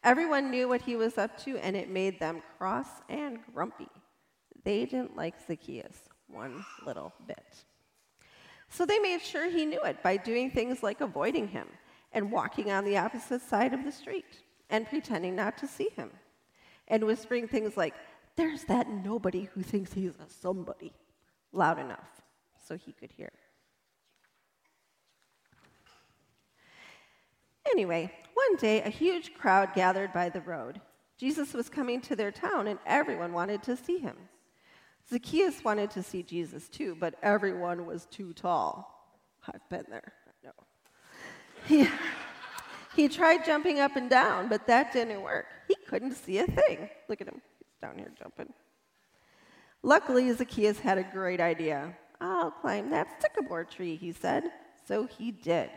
Everyone 0.04 0.52
knew 0.52 0.68
what 0.68 0.82
he 0.82 0.96
was 0.96 1.18
up 1.18 1.38
to, 1.44 1.58
and 1.58 1.76
it 1.76 1.90
made 1.90 2.20
them 2.20 2.42
cross 2.58 2.88
and 3.08 3.40
grumpy. 3.54 3.90
They 4.64 4.86
didn't 4.86 5.16
like 5.16 5.36
Zacchaeus 5.48 6.10
one 6.28 6.66
little 6.86 7.14
bit. 7.28 7.64
So 8.70 8.86
they 8.86 9.00
made 9.00 9.22
sure 9.22 9.50
he 9.50 9.66
knew 9.66 9.82
it 9.84 10.02
by 10.04 10.18
doing 10.18 10.52
things 10.52 10.84
like 10.84 11.02
avoiding 11.02 11.48
him 11.48 11.68
and 12.12 12.32
walking 12.32 12.72
on 12.72 12.86
the 12.86 12.98
opposite 12.98 13.42
side 13.42 13.74
of 13.74 13.84
the 13.84 13.92
street 13.92 14.44
and 14.70 14.88
pretending 14.88 15.36
not 15.36 15.58
to 15.58 15.68
see 15.68 15.90
him 15.96 16.12
and 16.88 17.04
whispering 17.04 17.48
things 17.48 17.76
like, 17.76 17.94
There's 18.36 18.64
that 18.66 18.90
nobody 18.90 19.50
who 19.54 19.64
thinks 19.64 19.94
he's 19.94 20.16
a 20.16 20.30
somebody, 20.30 20.94
loud 21.52 21.80
enough 21.80 22.22
so 22.66 22.78
he 22.78 22.94
could 22.94 23.12
hear. 23.12 23.32
Anyway, 27.72 28.12
one 28.34 28.56
day 28.58 28.82
a 28.82 28.90
huge 28.90 29.34
crowd 29.34 29.74
gathered 29.74 30.14
by 30.14 30.30
the 30.30 30.42
road. 30.42 30.82
Jesus 31.18 31.54
was 31.54 31.70
coming 31.70 32.02
to 32.02 32.16
their 32.16 32.32
town 32.32 32.68
and 32.68 32.80
everyone 32.86 33.34
wanted 33.34 33.62
to 33.64 33.76
see 33.76 33.98
him. 33.98 34.16
Zacchaeus 35.10 35.64
wanted 35.64 35.90
to 35.92 36.04
see 36.04 36.22
Jesus 36.22 36.70
too, 36.70 36.96
but 37.00 37.16
everyone 37.24 37.86
was 37.86 38.06
too 38.06 38.34
tall. 38.34 39.18
I've 39.48 39.68
been 39.70 39.86
there. 39.90 40.14
No. 40.44 40.52
He, 41.66 41.88
he 42.96 43.08
tried 43.08 43.46
jumping 43.46 43.80
up 43.80 43.96
and 43.96 44.10
down, 44.10 44.50
but 44.50 44.68
that 44.68 44.94
didn't 44.94 45.22
work. 45.22 45.46
He 45.68 45.76
couldn't 45.88 46.14
see 46.14 46.38
a 46.40 46.46
thing. 46.46 46.90
Look 47.08 47.22
at 47.22 47.28
him. 47.28 47.42
He's 47.58 47.68
down 47.82 47.98
here 47.98 48.12
jumping. 48.18 48.54
Luckily, 49.82 50.32
Zacchaeus 50.32 50.80
had 50.80 50.98
a 50.98 51.04
great 51.04 51.40
idea. 51.40 51.96
I'll 52.22 52.52
climb 52.52 52.90
that 52.92 53.22
sycamore 53.22 53.64
tree, 53.64 53.96
he 53.96 54.12
said. 54.12 54.44
So 54.88 55.06
he 55.06 55.32
did. 55.32 55.70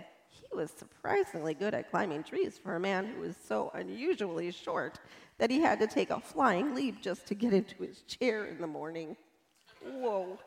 He 0.53 0.59
was 0.59 0.71
surprisingly 0.71 1.55
good 1.55 1.73
at 1.73 1.91
climbing 1.91 2.25
trees 2.25 2.59
for 2.63 2.77
a 2.77 2.81
man 2.81 3.07
who 3.07 3.21
was 3.23 3.37
so 3.49 3.71
unusually 3.75 4.51
short 4.51 4.99
that 5.39 5.51
he 5.51 5.61
had 5.61 5.79
to 5.81 5.87
take 5.87 6.11
a 6.11 6.21
flying 6.21 6.75
leap 6.75 7.01
just 7.01 7.27
to 7.27 7.35
get 7.35 7.55
into 7.55 7.83
his 7.83 8.03
chair 8.03 8.45
in 8.45 8.61
the 8.61 8.67
morning. 8.67 9.17
Whoa. 9.83 10.39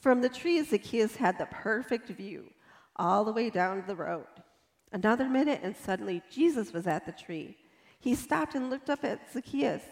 From 0.00 0.20
the 0.20 0.28
trees, 0.28 0.70
Zacchaeus 0.70 1.16
had 1.16 1.38
the 1.38 1.46
perfect 1.46 2.08
view 2.08 2.50
all 2.96 3.24
the 3.24 3.32
way 3.32 3.50
down 3.50 3.84
the 3.86 3.94
road. 3.94 4.26
Another 4.92 5.28
minute, 5.28 5.60
and 5.62 5.76
suddenly 5.76 6.22
Jesus 6.30 6.72
was 6.72 6.86
at 6.86 7.06
the 7.06 7.12
tree. 7.12 7.56
He 8.00 8.14
stopped 8.14 8.54
and 8.54 8.68
looked 8.68 8.90
up 8.90 9.04
at 9.04 9.32
Zacchaeus. 9.32 9.82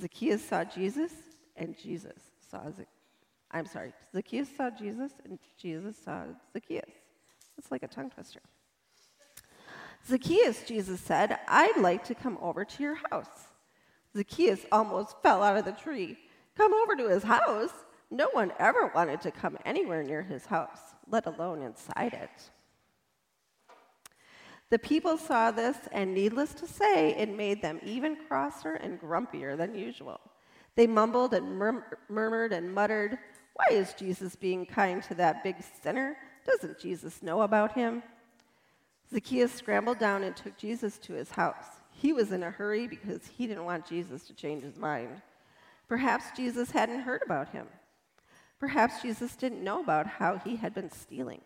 Zacchaeus 0.00 0.42
saw 0.42 0.64
Jesus, 0.64 1.12
and 1.56 1.76
Jesus 1.78 2.20
saw 2.50 2.64
Zacchaeus. 2.70 2.86
I'm 3.50 3.66
sorry, 3.66 3.92
Zacchaeus 4.14 4.48
saw 4.56 4.70
Jesus, 4.70 5.12
and 5.24 5.38
Jesus 5.58 5.96
saw 6.02 6.24
Zacchaeus. 6.52 6.90
It's 7.58 7.70
like 7.70 7.82
a 7.82 7.88
tongue 7.88 8.10
twister. 8.10 8.40
Zacchaeus, 10.06 10.62
Jesus 10.64 11.00
said, 11.00 11.38
I'd 11.48 11.78
like 11.78 12.04
to 12.04 12.14
come 12.14 12.38
over 12.40 12.64
to 12.64 12.82
your 12.82 12.98
house. 13.10 13.48
Zacchaeus 14.16 14.64
almost 14.70 15.16
fell 15.22 15.42
out 15.42 15.56
of 15.56 15.64
the 15.64 15.72
tree. 15.72 16.16
Come 16.56 16.72
over 16.72 16.94
to 16.96 17.08
his 17.08 17.24
house? 17.24 17.72
No 18.10 18.28
one 18.32 18.52
ever 18.58 18.90
wanted 18.94 19.20
to 19.22 19.30
come 19.30 19.58
anywhere 19.64 20.04
near 20.04 20.22
his 20.22 20.46
house, 20.46 20.94
let 21.08 21.26
alone 21.26 21.60
inside 21.60 22.14
it. 22.14 22.50
The 24.70 24.78
people 24.78 25.16
saw 25.16 25.50
this, 25.50 25.76
and 25.92 26.12
needless 26.12 26.52
to 26.54 26.66
say, 26.66 27.14
it 27.16 27.36
made 27.36 27.62
them 27.62 27.80
even 27.84 28.16
crosser 28.28 28.74
and 28.74 29.00
grumpier 29.00 29.56
than 29.56 29.74
usual. 29.74 30.20
They 30.74 30.86
mumbled 30.86 31.34
and 31.34 31.56
mur- 31.56 31.98
murmured 32.08 32.52
and 32.52 32.72
muttered, 32.72 33.18
Why 33.54 33.76
is 33.76 33.94
Jesus 33.94 34.34
being 34.36 34.66
kind 34.66 35.02
to 35.04 35.14
that 35.14 35.42
big 35.44 35.56
sinner? 35.82 36.16
Doesn't 36.46 36.78
Jesus 36.78 37.22
know 37.22 37.42
about 37.42 37.72
him? 37.72 38.02
Zacchaeus 39.12 39.52
scrambled 39.52 39.98
down 39.98 40.22
and 40.22 40.36
took 40.36 40.56
Jesus 40.56 40.98
to 40.98 41.14
his 41.14 41.30
house. 41.30 41.66
He 41.90 42.12
was 42.12 42.32
in 42.32 42.42
a 42.42 42.50
hurry 42.50 42.86
because 42.86 43.26
he 43.26 43.46
didn't 43.46 43.64
want 43.64 43.86
Jesus 43.86 44.24
to 44.24 44.34
change 44.34 44.62
his 44.62 44.76
mind. 44.76 45.22
Perhaps 45.88 46.36
Jesus 46.36 46.70
hadn't 46.70 47.00
heard 47.00 47.22
about 47.24 47.50
him. 47.50 47.66
Perhaps 48.58 49.02
Jesus 49.02 49.36
didn't 49.36 49.62
know 49.64 49.80
about 49.80 50.06
how 50.06 50.38
he 50.38 50.56
had 50.56 50.74
been 50.74 50.90
stealing 50.90 51.40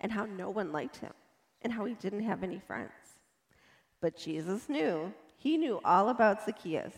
and 0.00 0.12
how 0.12 0.24
no 0.26 0.50
one 0.50 0.72
liked 0.72 0.98
him 0.98 1.12
and 1.62 1.72
how 1.72 1.84
he 1.84 1.94
didn't 1.94 2.22
have 2.22 2.42
any 2.42 2.58
friends. 2.58 2.92
But 4.00 4.16
Jesus 4.16 4.68
knew. 4.68 5.12
He 5.36 5.56
knew 5.56 5.80
all 5.84 6.08
about 6.08 6.44
Zacchaeus 6.44 6.94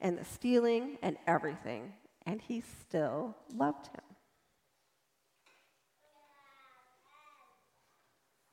and 0.00 0.18
the 0.18 0.24
stealing 0.24 0.98
and 1.02 1.16
everything, 1.26 1.94
and 2.26 2.40
he 2.40 2.62
still 2.80 3.34
loved 3.54 3.86
him. 3.88 4.05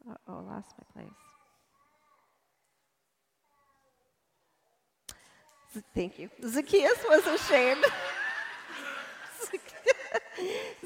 Oh, 0.10 0.16
I 0.28 0.34
lost 0.34 0.74
my 0.78 1.02
place. 1.02 1.14
Thank 5.96 6.20
you. 6.20 6.30
Zacchaeus 6.48 7.00
was 7.10 7.26
ashamed. 7.26 7.84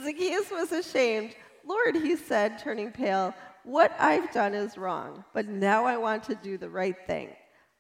Zacchaeus 0.02 0.52
was 0.52 0.72
ashamed. 0.72 1.36
Lord, 1.66 1.96
he 1.96 2.16
said, 2.16 2.60
turning 2.60 2.92
pale, 2.92 3.34
what 3.64 3.94
I've 4.00 4.32
done 4.32 4.54
is 4.54 4.78
wrong, 4.78 5.26
but 5.34 5.48
now 5.48 5.84
I 5.84 5.98
want 5.98 6.24
to 6.26 6.36
do 6.36 6.58
the 6.58 6.70
right 6.70 6.96
thing. 7.06 7.30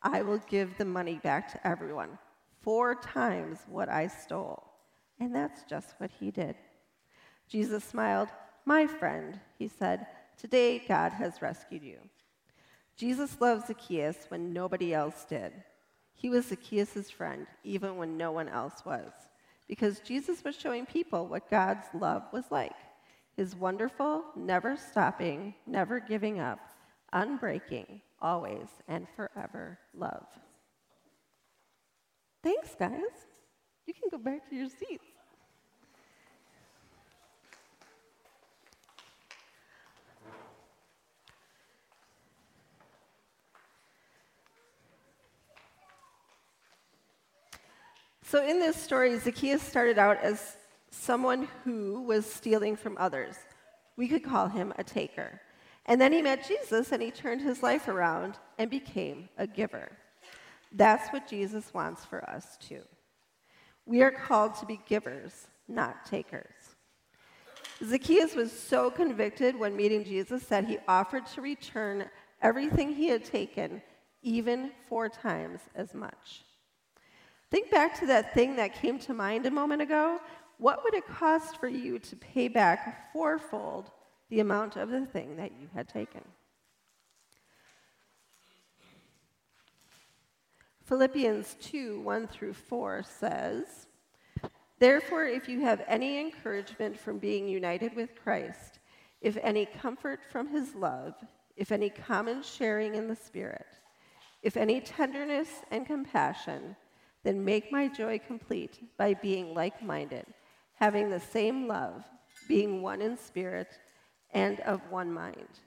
I 0.01 0.21
will 0.21 0.41
give 0.49 0.77
the 0.77 0.85
money 0.85 1.19
back 1.23 1.49
to 1.53 1.67
everyone, 1.67 2.17
four 2.61 2.95
times 2.95 3.59
what 3.69 3.87
I 3.87 4.07
stole. 4.07 4.63
And 5.19 5.33
that's 5.33 5.63
just 5.63 5.95
what 5.99 6.11
he 6.19 6.29
did. 6.29 6.55
Jesus 7.47 7.83
smiled. 7.83 8.27
My 8.65 8.85
friend, 8.85 9.39
he 9.57 9.69
said, 9.69 10.05
Today, 10.37 10.79
God 10.87 11.13
has 11.13 11.41
rescued 11.41 11.83
you. 11.83 11.97
Jesus 12.95 13.41
loved 13.41 13.67
Zacchaeus 13.67 14.17
when 14.29 14.53
nobody 14.53 14.93
else 14.93 15.25
did. 15.27 15.51
He 16.15 16.29
was 16.29 16.47
Zacchaeus' 16.47 17.09
friend, 17.09 17.47
even 17.63 17.97
when 17.97 18.17
no 18.17 18.31
one 18.31 18.49
else 18.49 18.85
was, 18.85 19.11
because 19.67 19.99
Jesus 19.99 20.43
was 20.43 20.55
showing 20.55 20.85
people 20.85 21.27
what 21.27 21.49
God's 21.49 21.87
love 21.93 22.23
was 22.31 22.45
like 22.51 22.75
his 23.37 23.55
wonderful, 23.55 24.23
never 24.35 24.75
stopping, 24.75 25.53
never 25.67 25.99
giving 25.99 26.39
up, 26.39 26.59
unbreaking, 27.13 28.01
always 28.19 28.67
and 28.87 29.07
forever 29.15 29.77
love. 29.93 30.25
Thanks, 32.43 32.75
guys. 32.77 33.27
You 33.85 33.93
can 33.93 34.09
go 34.09 34.17
back 34.17 34.49
to 34.49 34.55
your 34.55 34.69
seats. 34.69 35.06
So, 48.29 48.45
in 48.45 48.59
this 48.59 48.75
story, 48.75 49.17
Zacchaeus 49.17 49.63
started 49.63 49.97
out 49.97 50.21
as 50.21 50.57
someone 50.89 51.47
who 51.63 52.01
was 52.01 52.25
stealing 52.25 52.75
from 52.75 52.97
others. 52.99 53.37
We 53.95 54.09
could 54.09 54.21
call 54.21 54.49
him 54.49 54.73
a 54.77 54.83
taker. 54.83 55.39
And 55.85 56.01
then 56.01 56.11
he 56.11 56.21
met 56.21 56.45
Jesus 56.45 56.91
and 56.91 57.01
he 57.01 57.09
turned 57.09 57.39
his 57.39 57.63
life 57.63 57.87
around 57.87 58.37
and 58.57 58.69
became 58.69 59.29
a 59.37 59.47
giver. 59.47 59.93
That's 60.73 61.07
what 61.13 61.29
Jesus 61.29 61.73
wants 61.73 62.03
for 62.03 62.29
us, 62.29 62.57
too. 62.59 62.81
We 63.85 64.01
are 64.01 64.11
called 64.11 64.55
to 64.55 64.65
be 64.65 64.81
givers, 64.85 65.47
not 65.69 66.05
takers. 66.05 66.75
Zacchaeus 67.81 68.35
was 68.35 68.51
so 68.51 68.91
convicted 68.91 69.57
when 69.57 69.73
meeting 69.77 70.03
Jesus 70.03 70.43
that 70.47 70.65
he 70.65 70.79
offered 70.85 71.27
to 71.27 71.41
return 71.41 72.09
everything 72.41 72.93
he 72.93 73.07
had 73.07 73.23
taken, 73.23 73.81
even 74.21 74.71
four 74.89 75.07
times 75.07 75.61
as 75.75 75.93
much. 75.93 76.43
Think 77.49 77.71
back 77.71 77.97
to 77.99 78.05
that 78.07 78.33
thing 78.33 78.57
that 78.57 78.75
came 78.75 78.99
to 78.99 79.13
mind 79.13 79.45
a 79.45 79.51
moment 79.51 79.81
ago. 79.81 80.19
What 80.57 80.83
would 80.83 80.93
it 80.93 81.07
cost 81.07 81.59
for 81.59 81.67
you 81.69 81.99
to 81.99 82.15
pay 82.15 82.47
back 82.47 83.13
fourfold 83.13 83.91
the 84.29 84.39
amount 84.41 84.75
of 84.75 84.89
the 84.89 85.05
thing 85.05 85.37
that 85.37 85.51
you 85.59 85.69
had 85.73 85.87
taken? 85.87 86.21
Philippians 90.83 91.55
2 91.61 92.01
1 92.01 92.27
through 92.27 92.53
4 92.53 93.03
says, 93.03 93.87
Therefore, 94.79 95.25
if 95.25 95.49
you 95.49 95.61
have 95.61 95.83
any 95.87 96.19
encouragement 96.19 96.99
from 96.99 97.17
being 97.17 97.47
united 97.47 97.95
with 97.95 98.15
Christ, 98.15 98.79
if 99.21 99.37
any 99.41 99.65
comfort 99.65 100.19
from 100.31 100.47
his 100.47 100.75
love, 100.75 101.13
if 101.55 101.71
any 101.71 101.89
common 101.89 102.43
sharing 102.43 102.95
in 102.95 103.07
the 103.07 103.15
Spirit, 103.15 103.65
if 104.41 104.55
any 104.55 104.79
tenderness 104.79 105.49
and 105.71 105.85
compassion, 105.85 106.75
then 107.23 107.43
make 107.43 107.71
my 107.71 107.87
joy 107.87 108.19
complete 108.19 108.79
by 108.97 109.13
being 109.13 109.53
like 109.53 109.81
minded, 109.81 110.25
having 110.73 111.09
the 111.09 111.19
same 111.19 111.67
love, 111.67 112.03
being 112.47 112.81
one 112.81 113.01
in 113.01 113.17
spirit 113.17 113.79
and 114.31 114.59
of 114.61 114.81
one 114.89 115.11
mind. 115.11 115.59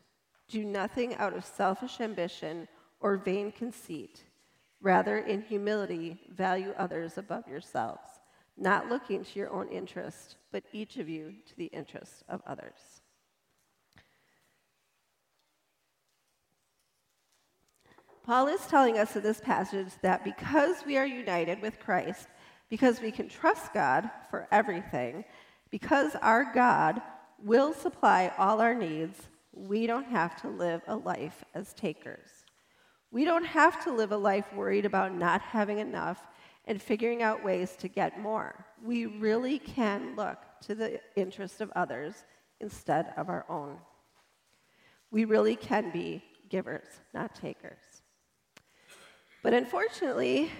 Do 0.48 0.64
nothing 0.64 1.14
out 1.16 1.36
of 1.36 1.44
selfish 1.44 2.00
ambition 2.00 2.68
or 3.00 3.16
vain 3.16 3.52
conceit. 3.52 4.24
Rather, 4.80 5.18
in 5.18 5.42
humility, 5.42 6.18
value 6.30 6.72
others 6.78 7.18
above 7.18 7.46
yourselves, 7.46 8.20
not 8.56 8.88
looking 8.88 9.24
to 9.24 9.38
your 9.38 9.50
own 9.50 9.68
interest, 9.68 10.36
but 10.52 10.64
each 10.72 10.96
of 10.96 11.08
you 11.08 11.34
to 11.46 11.56
the 11.56 11.66
interest 11.66 12.24
of 12.28 12.40
others. 12.46 12.99
Paul 18.30 18.46
is 18.46 18.64
telling 18.66 18.96
us 18.96 19.16
in 19.16 19.24
this 19.24 19.40
passage 19.40 19.88
that 20.02 20.22
because 20.22 20.84
we 20.86 20.96
are 20.96 21.04
united 21.04 21.60
with 21.60 21.80
Christ, 21.80 22.28
because 22.68 23.00
we 23.00 23.10
can 23.10 23.28
trust 23.28 23.74
God 23.74 24.08
for 24.30 24.46
everything, 24.52 25.24
because 25.68 26.14
our 26.22 26.52
God 26.54 27.02
will 27.42 27.72
supply 27.72 28.30
all 28.38 28.60
our 28.60 28.72
needs, 28.72 29.18
we 29.52 29.84
don't 29.88 30.06
have 30.06 30.40
to 30.42 30.48
live 30.48 30.80
a 30.86 30.94
life 30.94 31.42
as 31.56 31.72
takers. 31.72 32.28
We 33.10 33.24
don't 33.24 33.46
have 33.46 33.82
to 33.82 33.92
live 33.92 34.12
a 34.12 34.16
life 34.16 34.54
worried 34.54 34.86
about 34.86 35.12
not 35.12 35.40
having 35.40 35.80
enough 35.80 36.24
and 36.66 36.80
figuring 36.80 37.24
out 37.24 37.42
ways 37.42 37.74
to 37.80 37.88
get 37.88 38.20
more. 38.20 38.64
We 38.80 39.06
really 39.06 39.58
can 39.58 40.14
look 40.14 40.38
to 40.66 40.76
the 40.76 41.00
interest 41.16 41.60
of 41.60 41.72
others 41.74 42.24
instead 42.60 43.12
of 43.16 43.28
our 43.28 43.44
own. 43.48 43.78
We 45.10 45.24
really 45.24 45.56
can 45.56 45.90
be 45.90 46.22
givers, 46.48 46.86
not 47.12 47.34
takers. 47.34 47.89
But 49.42 49.54
unfortunately, 49.54 50.50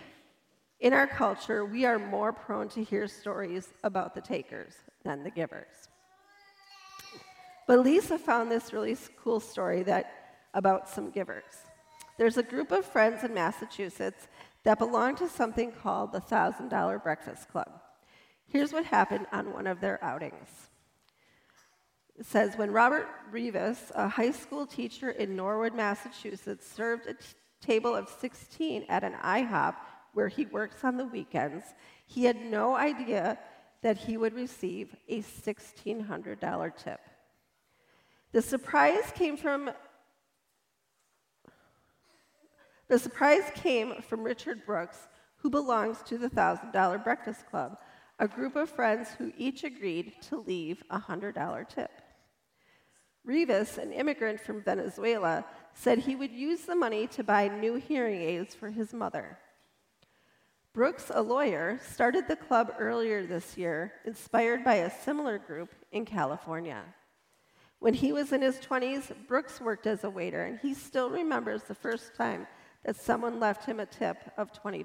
in 0.81 0.93
our 0.95 1.07
culture, 1.07 1.65
we 1.65 1.85
are 1.85 1.99
more 1.99 2.33
prone 2.33 2.69
to 2.71 2.83
hear 2.83 3.07
stories 3.07 3.69
about 3.85 4.15
the 4.15 4.21
takers 4.21 4.75
than 5.05 5.23
the 5.23 5.31
givers. 5.31 5.89
But 7.67 7.81
Lisa 7.81 8.19
found 8.19 8.51
this 8.51 8.73
really 8.73 8.97
cool 9.23 9.41
story 9.41 9.83
that, 9.85 10.13
about 10.55 10.89
some 10.89 11.11
givers. 11.11 11.45
There's 12.19 12.39
a 12.39 12.43
group 12.43 12.73
of 12.73 12.85
friends 12.85 13.23
in 13.23 13.33
Massachusetts 13.35 14.29
that 14.65 14.79
belong 14.79 15.17
to 15.17 15.29
something 15.29 15.73
called 15.73 16.13
the 16.13 16.21
$1,000 16.21 17.03
Breakfast 17.03 17.49
Club. 17.49 17.71
Here's 18.47 18.73
what 18.73 18.85
happened 18.85 19.27
on 19.33 19.53
one 19.53 19.67
of 19.67 19.81
their 19.81 20.03
outings. 20.03 20.49
It 22.19 22.27
says 22.27 22.57
When 22.57 22.73
Robert 22.73 23.07
Revis, 23.33 23.91
a 23.95 24.09
high 24.09 24.33
school 24.33 24.67
teacher 24.67 25.11
in 25.11 25.37
Norwood, 25.37 25.75
Massachusetts, 25.75 26.71
served 26.71 27.07
a 27.07 27.15
t- 27.15 27.21
table 27.61 27.95
of 27.95 28.09
16 28.09 28.87
at 28.89 29.05
an 29.05 29.15
IHOP 29.15 29.75
where 30.15 30.29
he 30.29 30.47
works 30.47 30.83
on 30.85 30.97
the 30.97 31.05
weekends, 31.05 31.65
he 32.07 32.25
had 32.25 32.37
no 32.37 32.75
idea 32.75 33.39
that 33.83 33.97
he 33.97 34.17
would 34.17 34.35
receive 34.35 34.95
a 35.09 35.23
$1,600 35.23 36.77
tip. 36.77 37.01
The 38.33 38.43
surprise 38.43 39.13
came 39.15 39.37
from 39.37 39.71
the 42.89 42.99
surprise 42.99 43.45
came 43.55 44.03
from 44.03 44.25
Richard 44.25 44.67
Brooks, 44.67 45.07
who 45.37 45.49
belongs 45.49 46.03
to 46.07 46.19
the 46.19 46.29
$1,000 46.29 47.05
Breakfast 47.05 47.49
Club, 47.49 47.79
a 48.19 48.27
group 48.27 48.57
of 48.57 48.69
friends 48.69 49.11
who 49.17 49.33
each 49.39 49.63
agreed 49.63 50.15
to 50.23 50.37
leave 50.37 50.83
a 50.91 50.99
$100 50.99 51.69
tip. 51.69 51.91
Revis, 53.27 53.79
an 53.79 53.93
immigrant 53.93 54.41
from 54.41 54.63
Venezuela, 54.63 55.45
said 55.75 55.99
he 55.99 56.17
would 56.17 56.33
use 56.33 56.63
the 56.63 56.75
money 56.75 57.07
to 57.09 57.23
buy 57.23 57.49
new 57.49 57.75
hearing 57.75 58.21
aids 58.21 58.55
for 58.55 58.71
his 58.71 58.93
mother. 58.93 59.39
Brooks, 60.73 61.11
a 61.13 61.21
lawyer, 61.21 61.81
started 61.83 62.29
the 62.29 62.37
club 62.37 62.73
earlier 62.79 63.27
this 63.27 63.59
year, 63.59 63.93
inspired 64.05 64.65
by 64.65 64.77
a 64.77 65.03
similar 65.03 65.39
group 65.39 65.75
in 65.93 66.05
California. 66.05 66.83
When 67.81 67.95
he 67.95 68.13
was 68.13 68.33
in 68.33 68.43
his 68.43 68.59
20s, 68.59 69.13
Brooks 69.27 69.61
worked 69.61 69.87
as 69.87 70.05
a 70.05 70.11
waiter, 70.11 70.45
and 70.45 70.59
he 70.61 70.75
still 70.75 71.11
remembers 71.11 71.65
the 71.65 71.75
first 71.75 72.15
time 72.15 72.47
that 72.85 72.97
someone 72.97 73.41
left 73.41 73.65
him 73.65 73.81
a 73.81 73.87
tip 73.87 74.19
of 74.37 74.53
$20. 74.53 74.85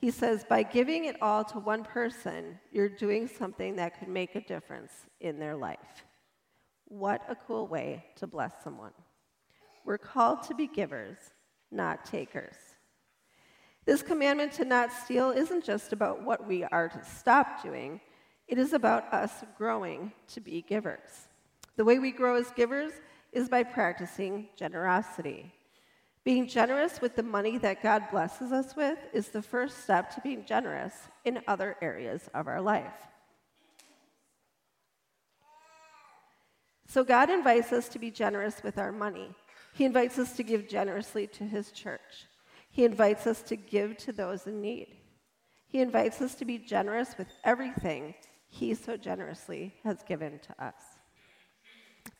He 0.00 0.10
says, 0.10 0.44
by 0.48 0.62
giving 0.62 1.04
it 1.04 1.20
all 1.22 1.44
to 1.44 1.58
one 1.58 1.84
person, 1.84 2.58
you're 2.72 2.88
doing 2.88 3.28
something 3.28 3.76
that 3.76 3.98
could 3.98 4.08
make 4.08 4.34
a 4.34 4.40
difference 4.40 4.92
in 5.20 5.38
their 5.38 5.56
life. 5.56 6.04
What 6.86 7.22
a 7.28 7.34
cool 7.34 7.66
way 7.66 8.04
to 8.16 8.26
bless 8.26 8.52
someone. 8.62 8.92
We're 9.84 9.98
called 9.98 10.42
to 10.44 10.54
be 10.54 10.66
givers, 10.66 11.18
not 11.70 12.04
takers. 12.04 12.56
This 13.84 14.02
commandment 14.02 14.52
to 14.54 14.64
not 14.64 14.92
steal 14.92 15.30
isn't 15.30 15.64
just 15.64 15.92
about 15.92 16.22
what 16.22 16.46
we 16.46 16.64
are 16.64 16.88
to 16.88 17.04
stop 17.04 17.62
doing, 17.62 18.00
it 18.48 18.58
is 18.58 18.72
about 18.72 19.12
us 19.12 19.44
growing 19.56 20.12
to 20.28 20.40
be 20.40 20.62
givers. 20.62 21.28
The 21.76 21.84
way 21.84 21.98
we 21.98 22.12
grow 22.12 22.36
as 22.36 22.50
givers 22.52 22.92
is 23.32 23.48
by 23.48 23.62
practicing 23.62 24.48
generosity. 24.56 25.52
Being 26.24 26.46
generous 26.46 27.02
with 27.02 27.16
the 27.16 27.22
money 27.22 27.58
that 27.58 27.82
God 27.82 28.04
blesses 28.10 28.52
us 28.52 28.74
with 28.76 28.98
is 29.12 29.28
the 29.28 29.42
first 29.42 29.84
step 29.84 30.14
to 30.14 30.20
being 30.22 30.44
generous 30.46 30.94
in 31.24 31.42
other 31.46 31.76
areas 31.82 32.30
of 32.32 32.46
our 32.46 32.62
life. 32.62 32.94
So, 36.86 37.02
God 37.02 37.30
invites 37.30 37.72
us 37.72 37.88
to 37.88 37.98
be 37.98 38.10
generous 38.10 38.62
with 38.62 38.78
our 38.78 38.92
money. 38.92 39.34
He 39.72 39.84
invites 39.84 40.18
us 40.18 40.36
to 40.36 40.42
give 40.42 40.68
generously 40.68 41.26
to 41.28 41.44
His 41.44 41.72
church. 41.72 42.26
He 42.70 42.84
invites 42.84 43.26
us 43.26 43.42
to 43.42 43.56
give 43.56 43.96
to 43.98 44.12
those 44.12 44.46
in 44.46 44.60
need. 44.60 44.88
He 45.66 45.80
invites 45.80 46.20
us 46.20 46.34
to 46.36 46.44
be 46.44 46.58
generous 46.58 47.16
with 47.18 47.28
everything 47.42 48.14
He 48.48 48.74
so 48.74 48.96
generously 48.96 49.74
has 49.82 50.02
given 50.02 50.38
to 50.40 50.64
us. 50.64 50.74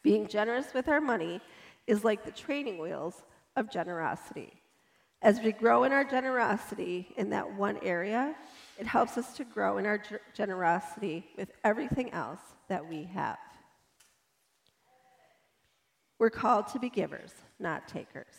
Being 0.02 0.26
generous 0.26 0.74
with 0.74 0.88
our 0.88 1.00
money 1.00 1.40
is 1.86 2.04
like 2.04 2.24
the 2.24 2.30
training 2.30 2.78
wheels 2.78 3.22
of 3.56 3.70
generosity. 3.70 4.52
As 5.22 5.40
we 5.40 5.52
grow 5.52 5.84
in 5.84 5.92
our 5.92 6.04
generosity 6.04 7.14
in 7.16 7.30
that 7.30 7.54
one 7.56 7.78
area, 7.82 8.34
it 8.78 8.86
helps 8.86 9.16
us 9.16 9.34
to 9.36 9.44
grow 9.44 9.78
in 9.78 9.86
our 9.86 10.00
generosity 10.34 11.26
with 11.38 11.50
everything 11.62 12.12
else 12.12 12.40
that 12.68 12.86
we 12.86 13.04
have. 13.04 13.38
We're 16.18 16.30
called 16.30 16.68
to 16.68 16.78
be 16.78 16.88
givers, 16.88 17.32
not 17.58 17.88
takers. 17.88 18.34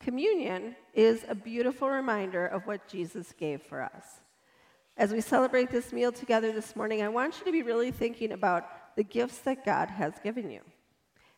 Communion 0.00 0.76
is 0.92 1.24
a 1.28 1.34
beautiful 1.34 1.88
reminder 1.88 2.46
of 2.46 2.66
what 2.66 2.86
Jesus 2.88 3.32
gave 3.38 3.62
for 3.62 3.82
us. 3.82 4.20
As 4.96 5.12
we 5.12 5.20
celebrate 5.20 5.70
this 5.70 5.92
meal 5.92 6.12
together 6.12 6.52
this 6.52 6.76
morning, 6.76 7.02
I 7.02 7.08
want 7.08 7.38
you 7.38 7.44
to 7.46 7.52
be 7.52 7.62
really 7.62 7.90
thinking 7.90 8.32
about 8.32 8.96
the 8.96 9.02
gifts 9.02 9.38
that 9.38 9.64
God 9.64 9.90
has 9.90 10.12
given 10.22 10.50
you 10.50 10.60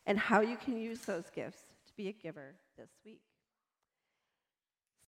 and 0.05 0.19
how 0.19 0.41
you 0.41 0.57
can 0.57 0.77
use 0.77 1.01
those 1.01 1.29
gifts 1.33 1.61
to 1.87 1.93
be 1.95 2.09
a 2.09 2.13
giver 2.13 2.55
this 2.77 2.89
week. 3.05 3.21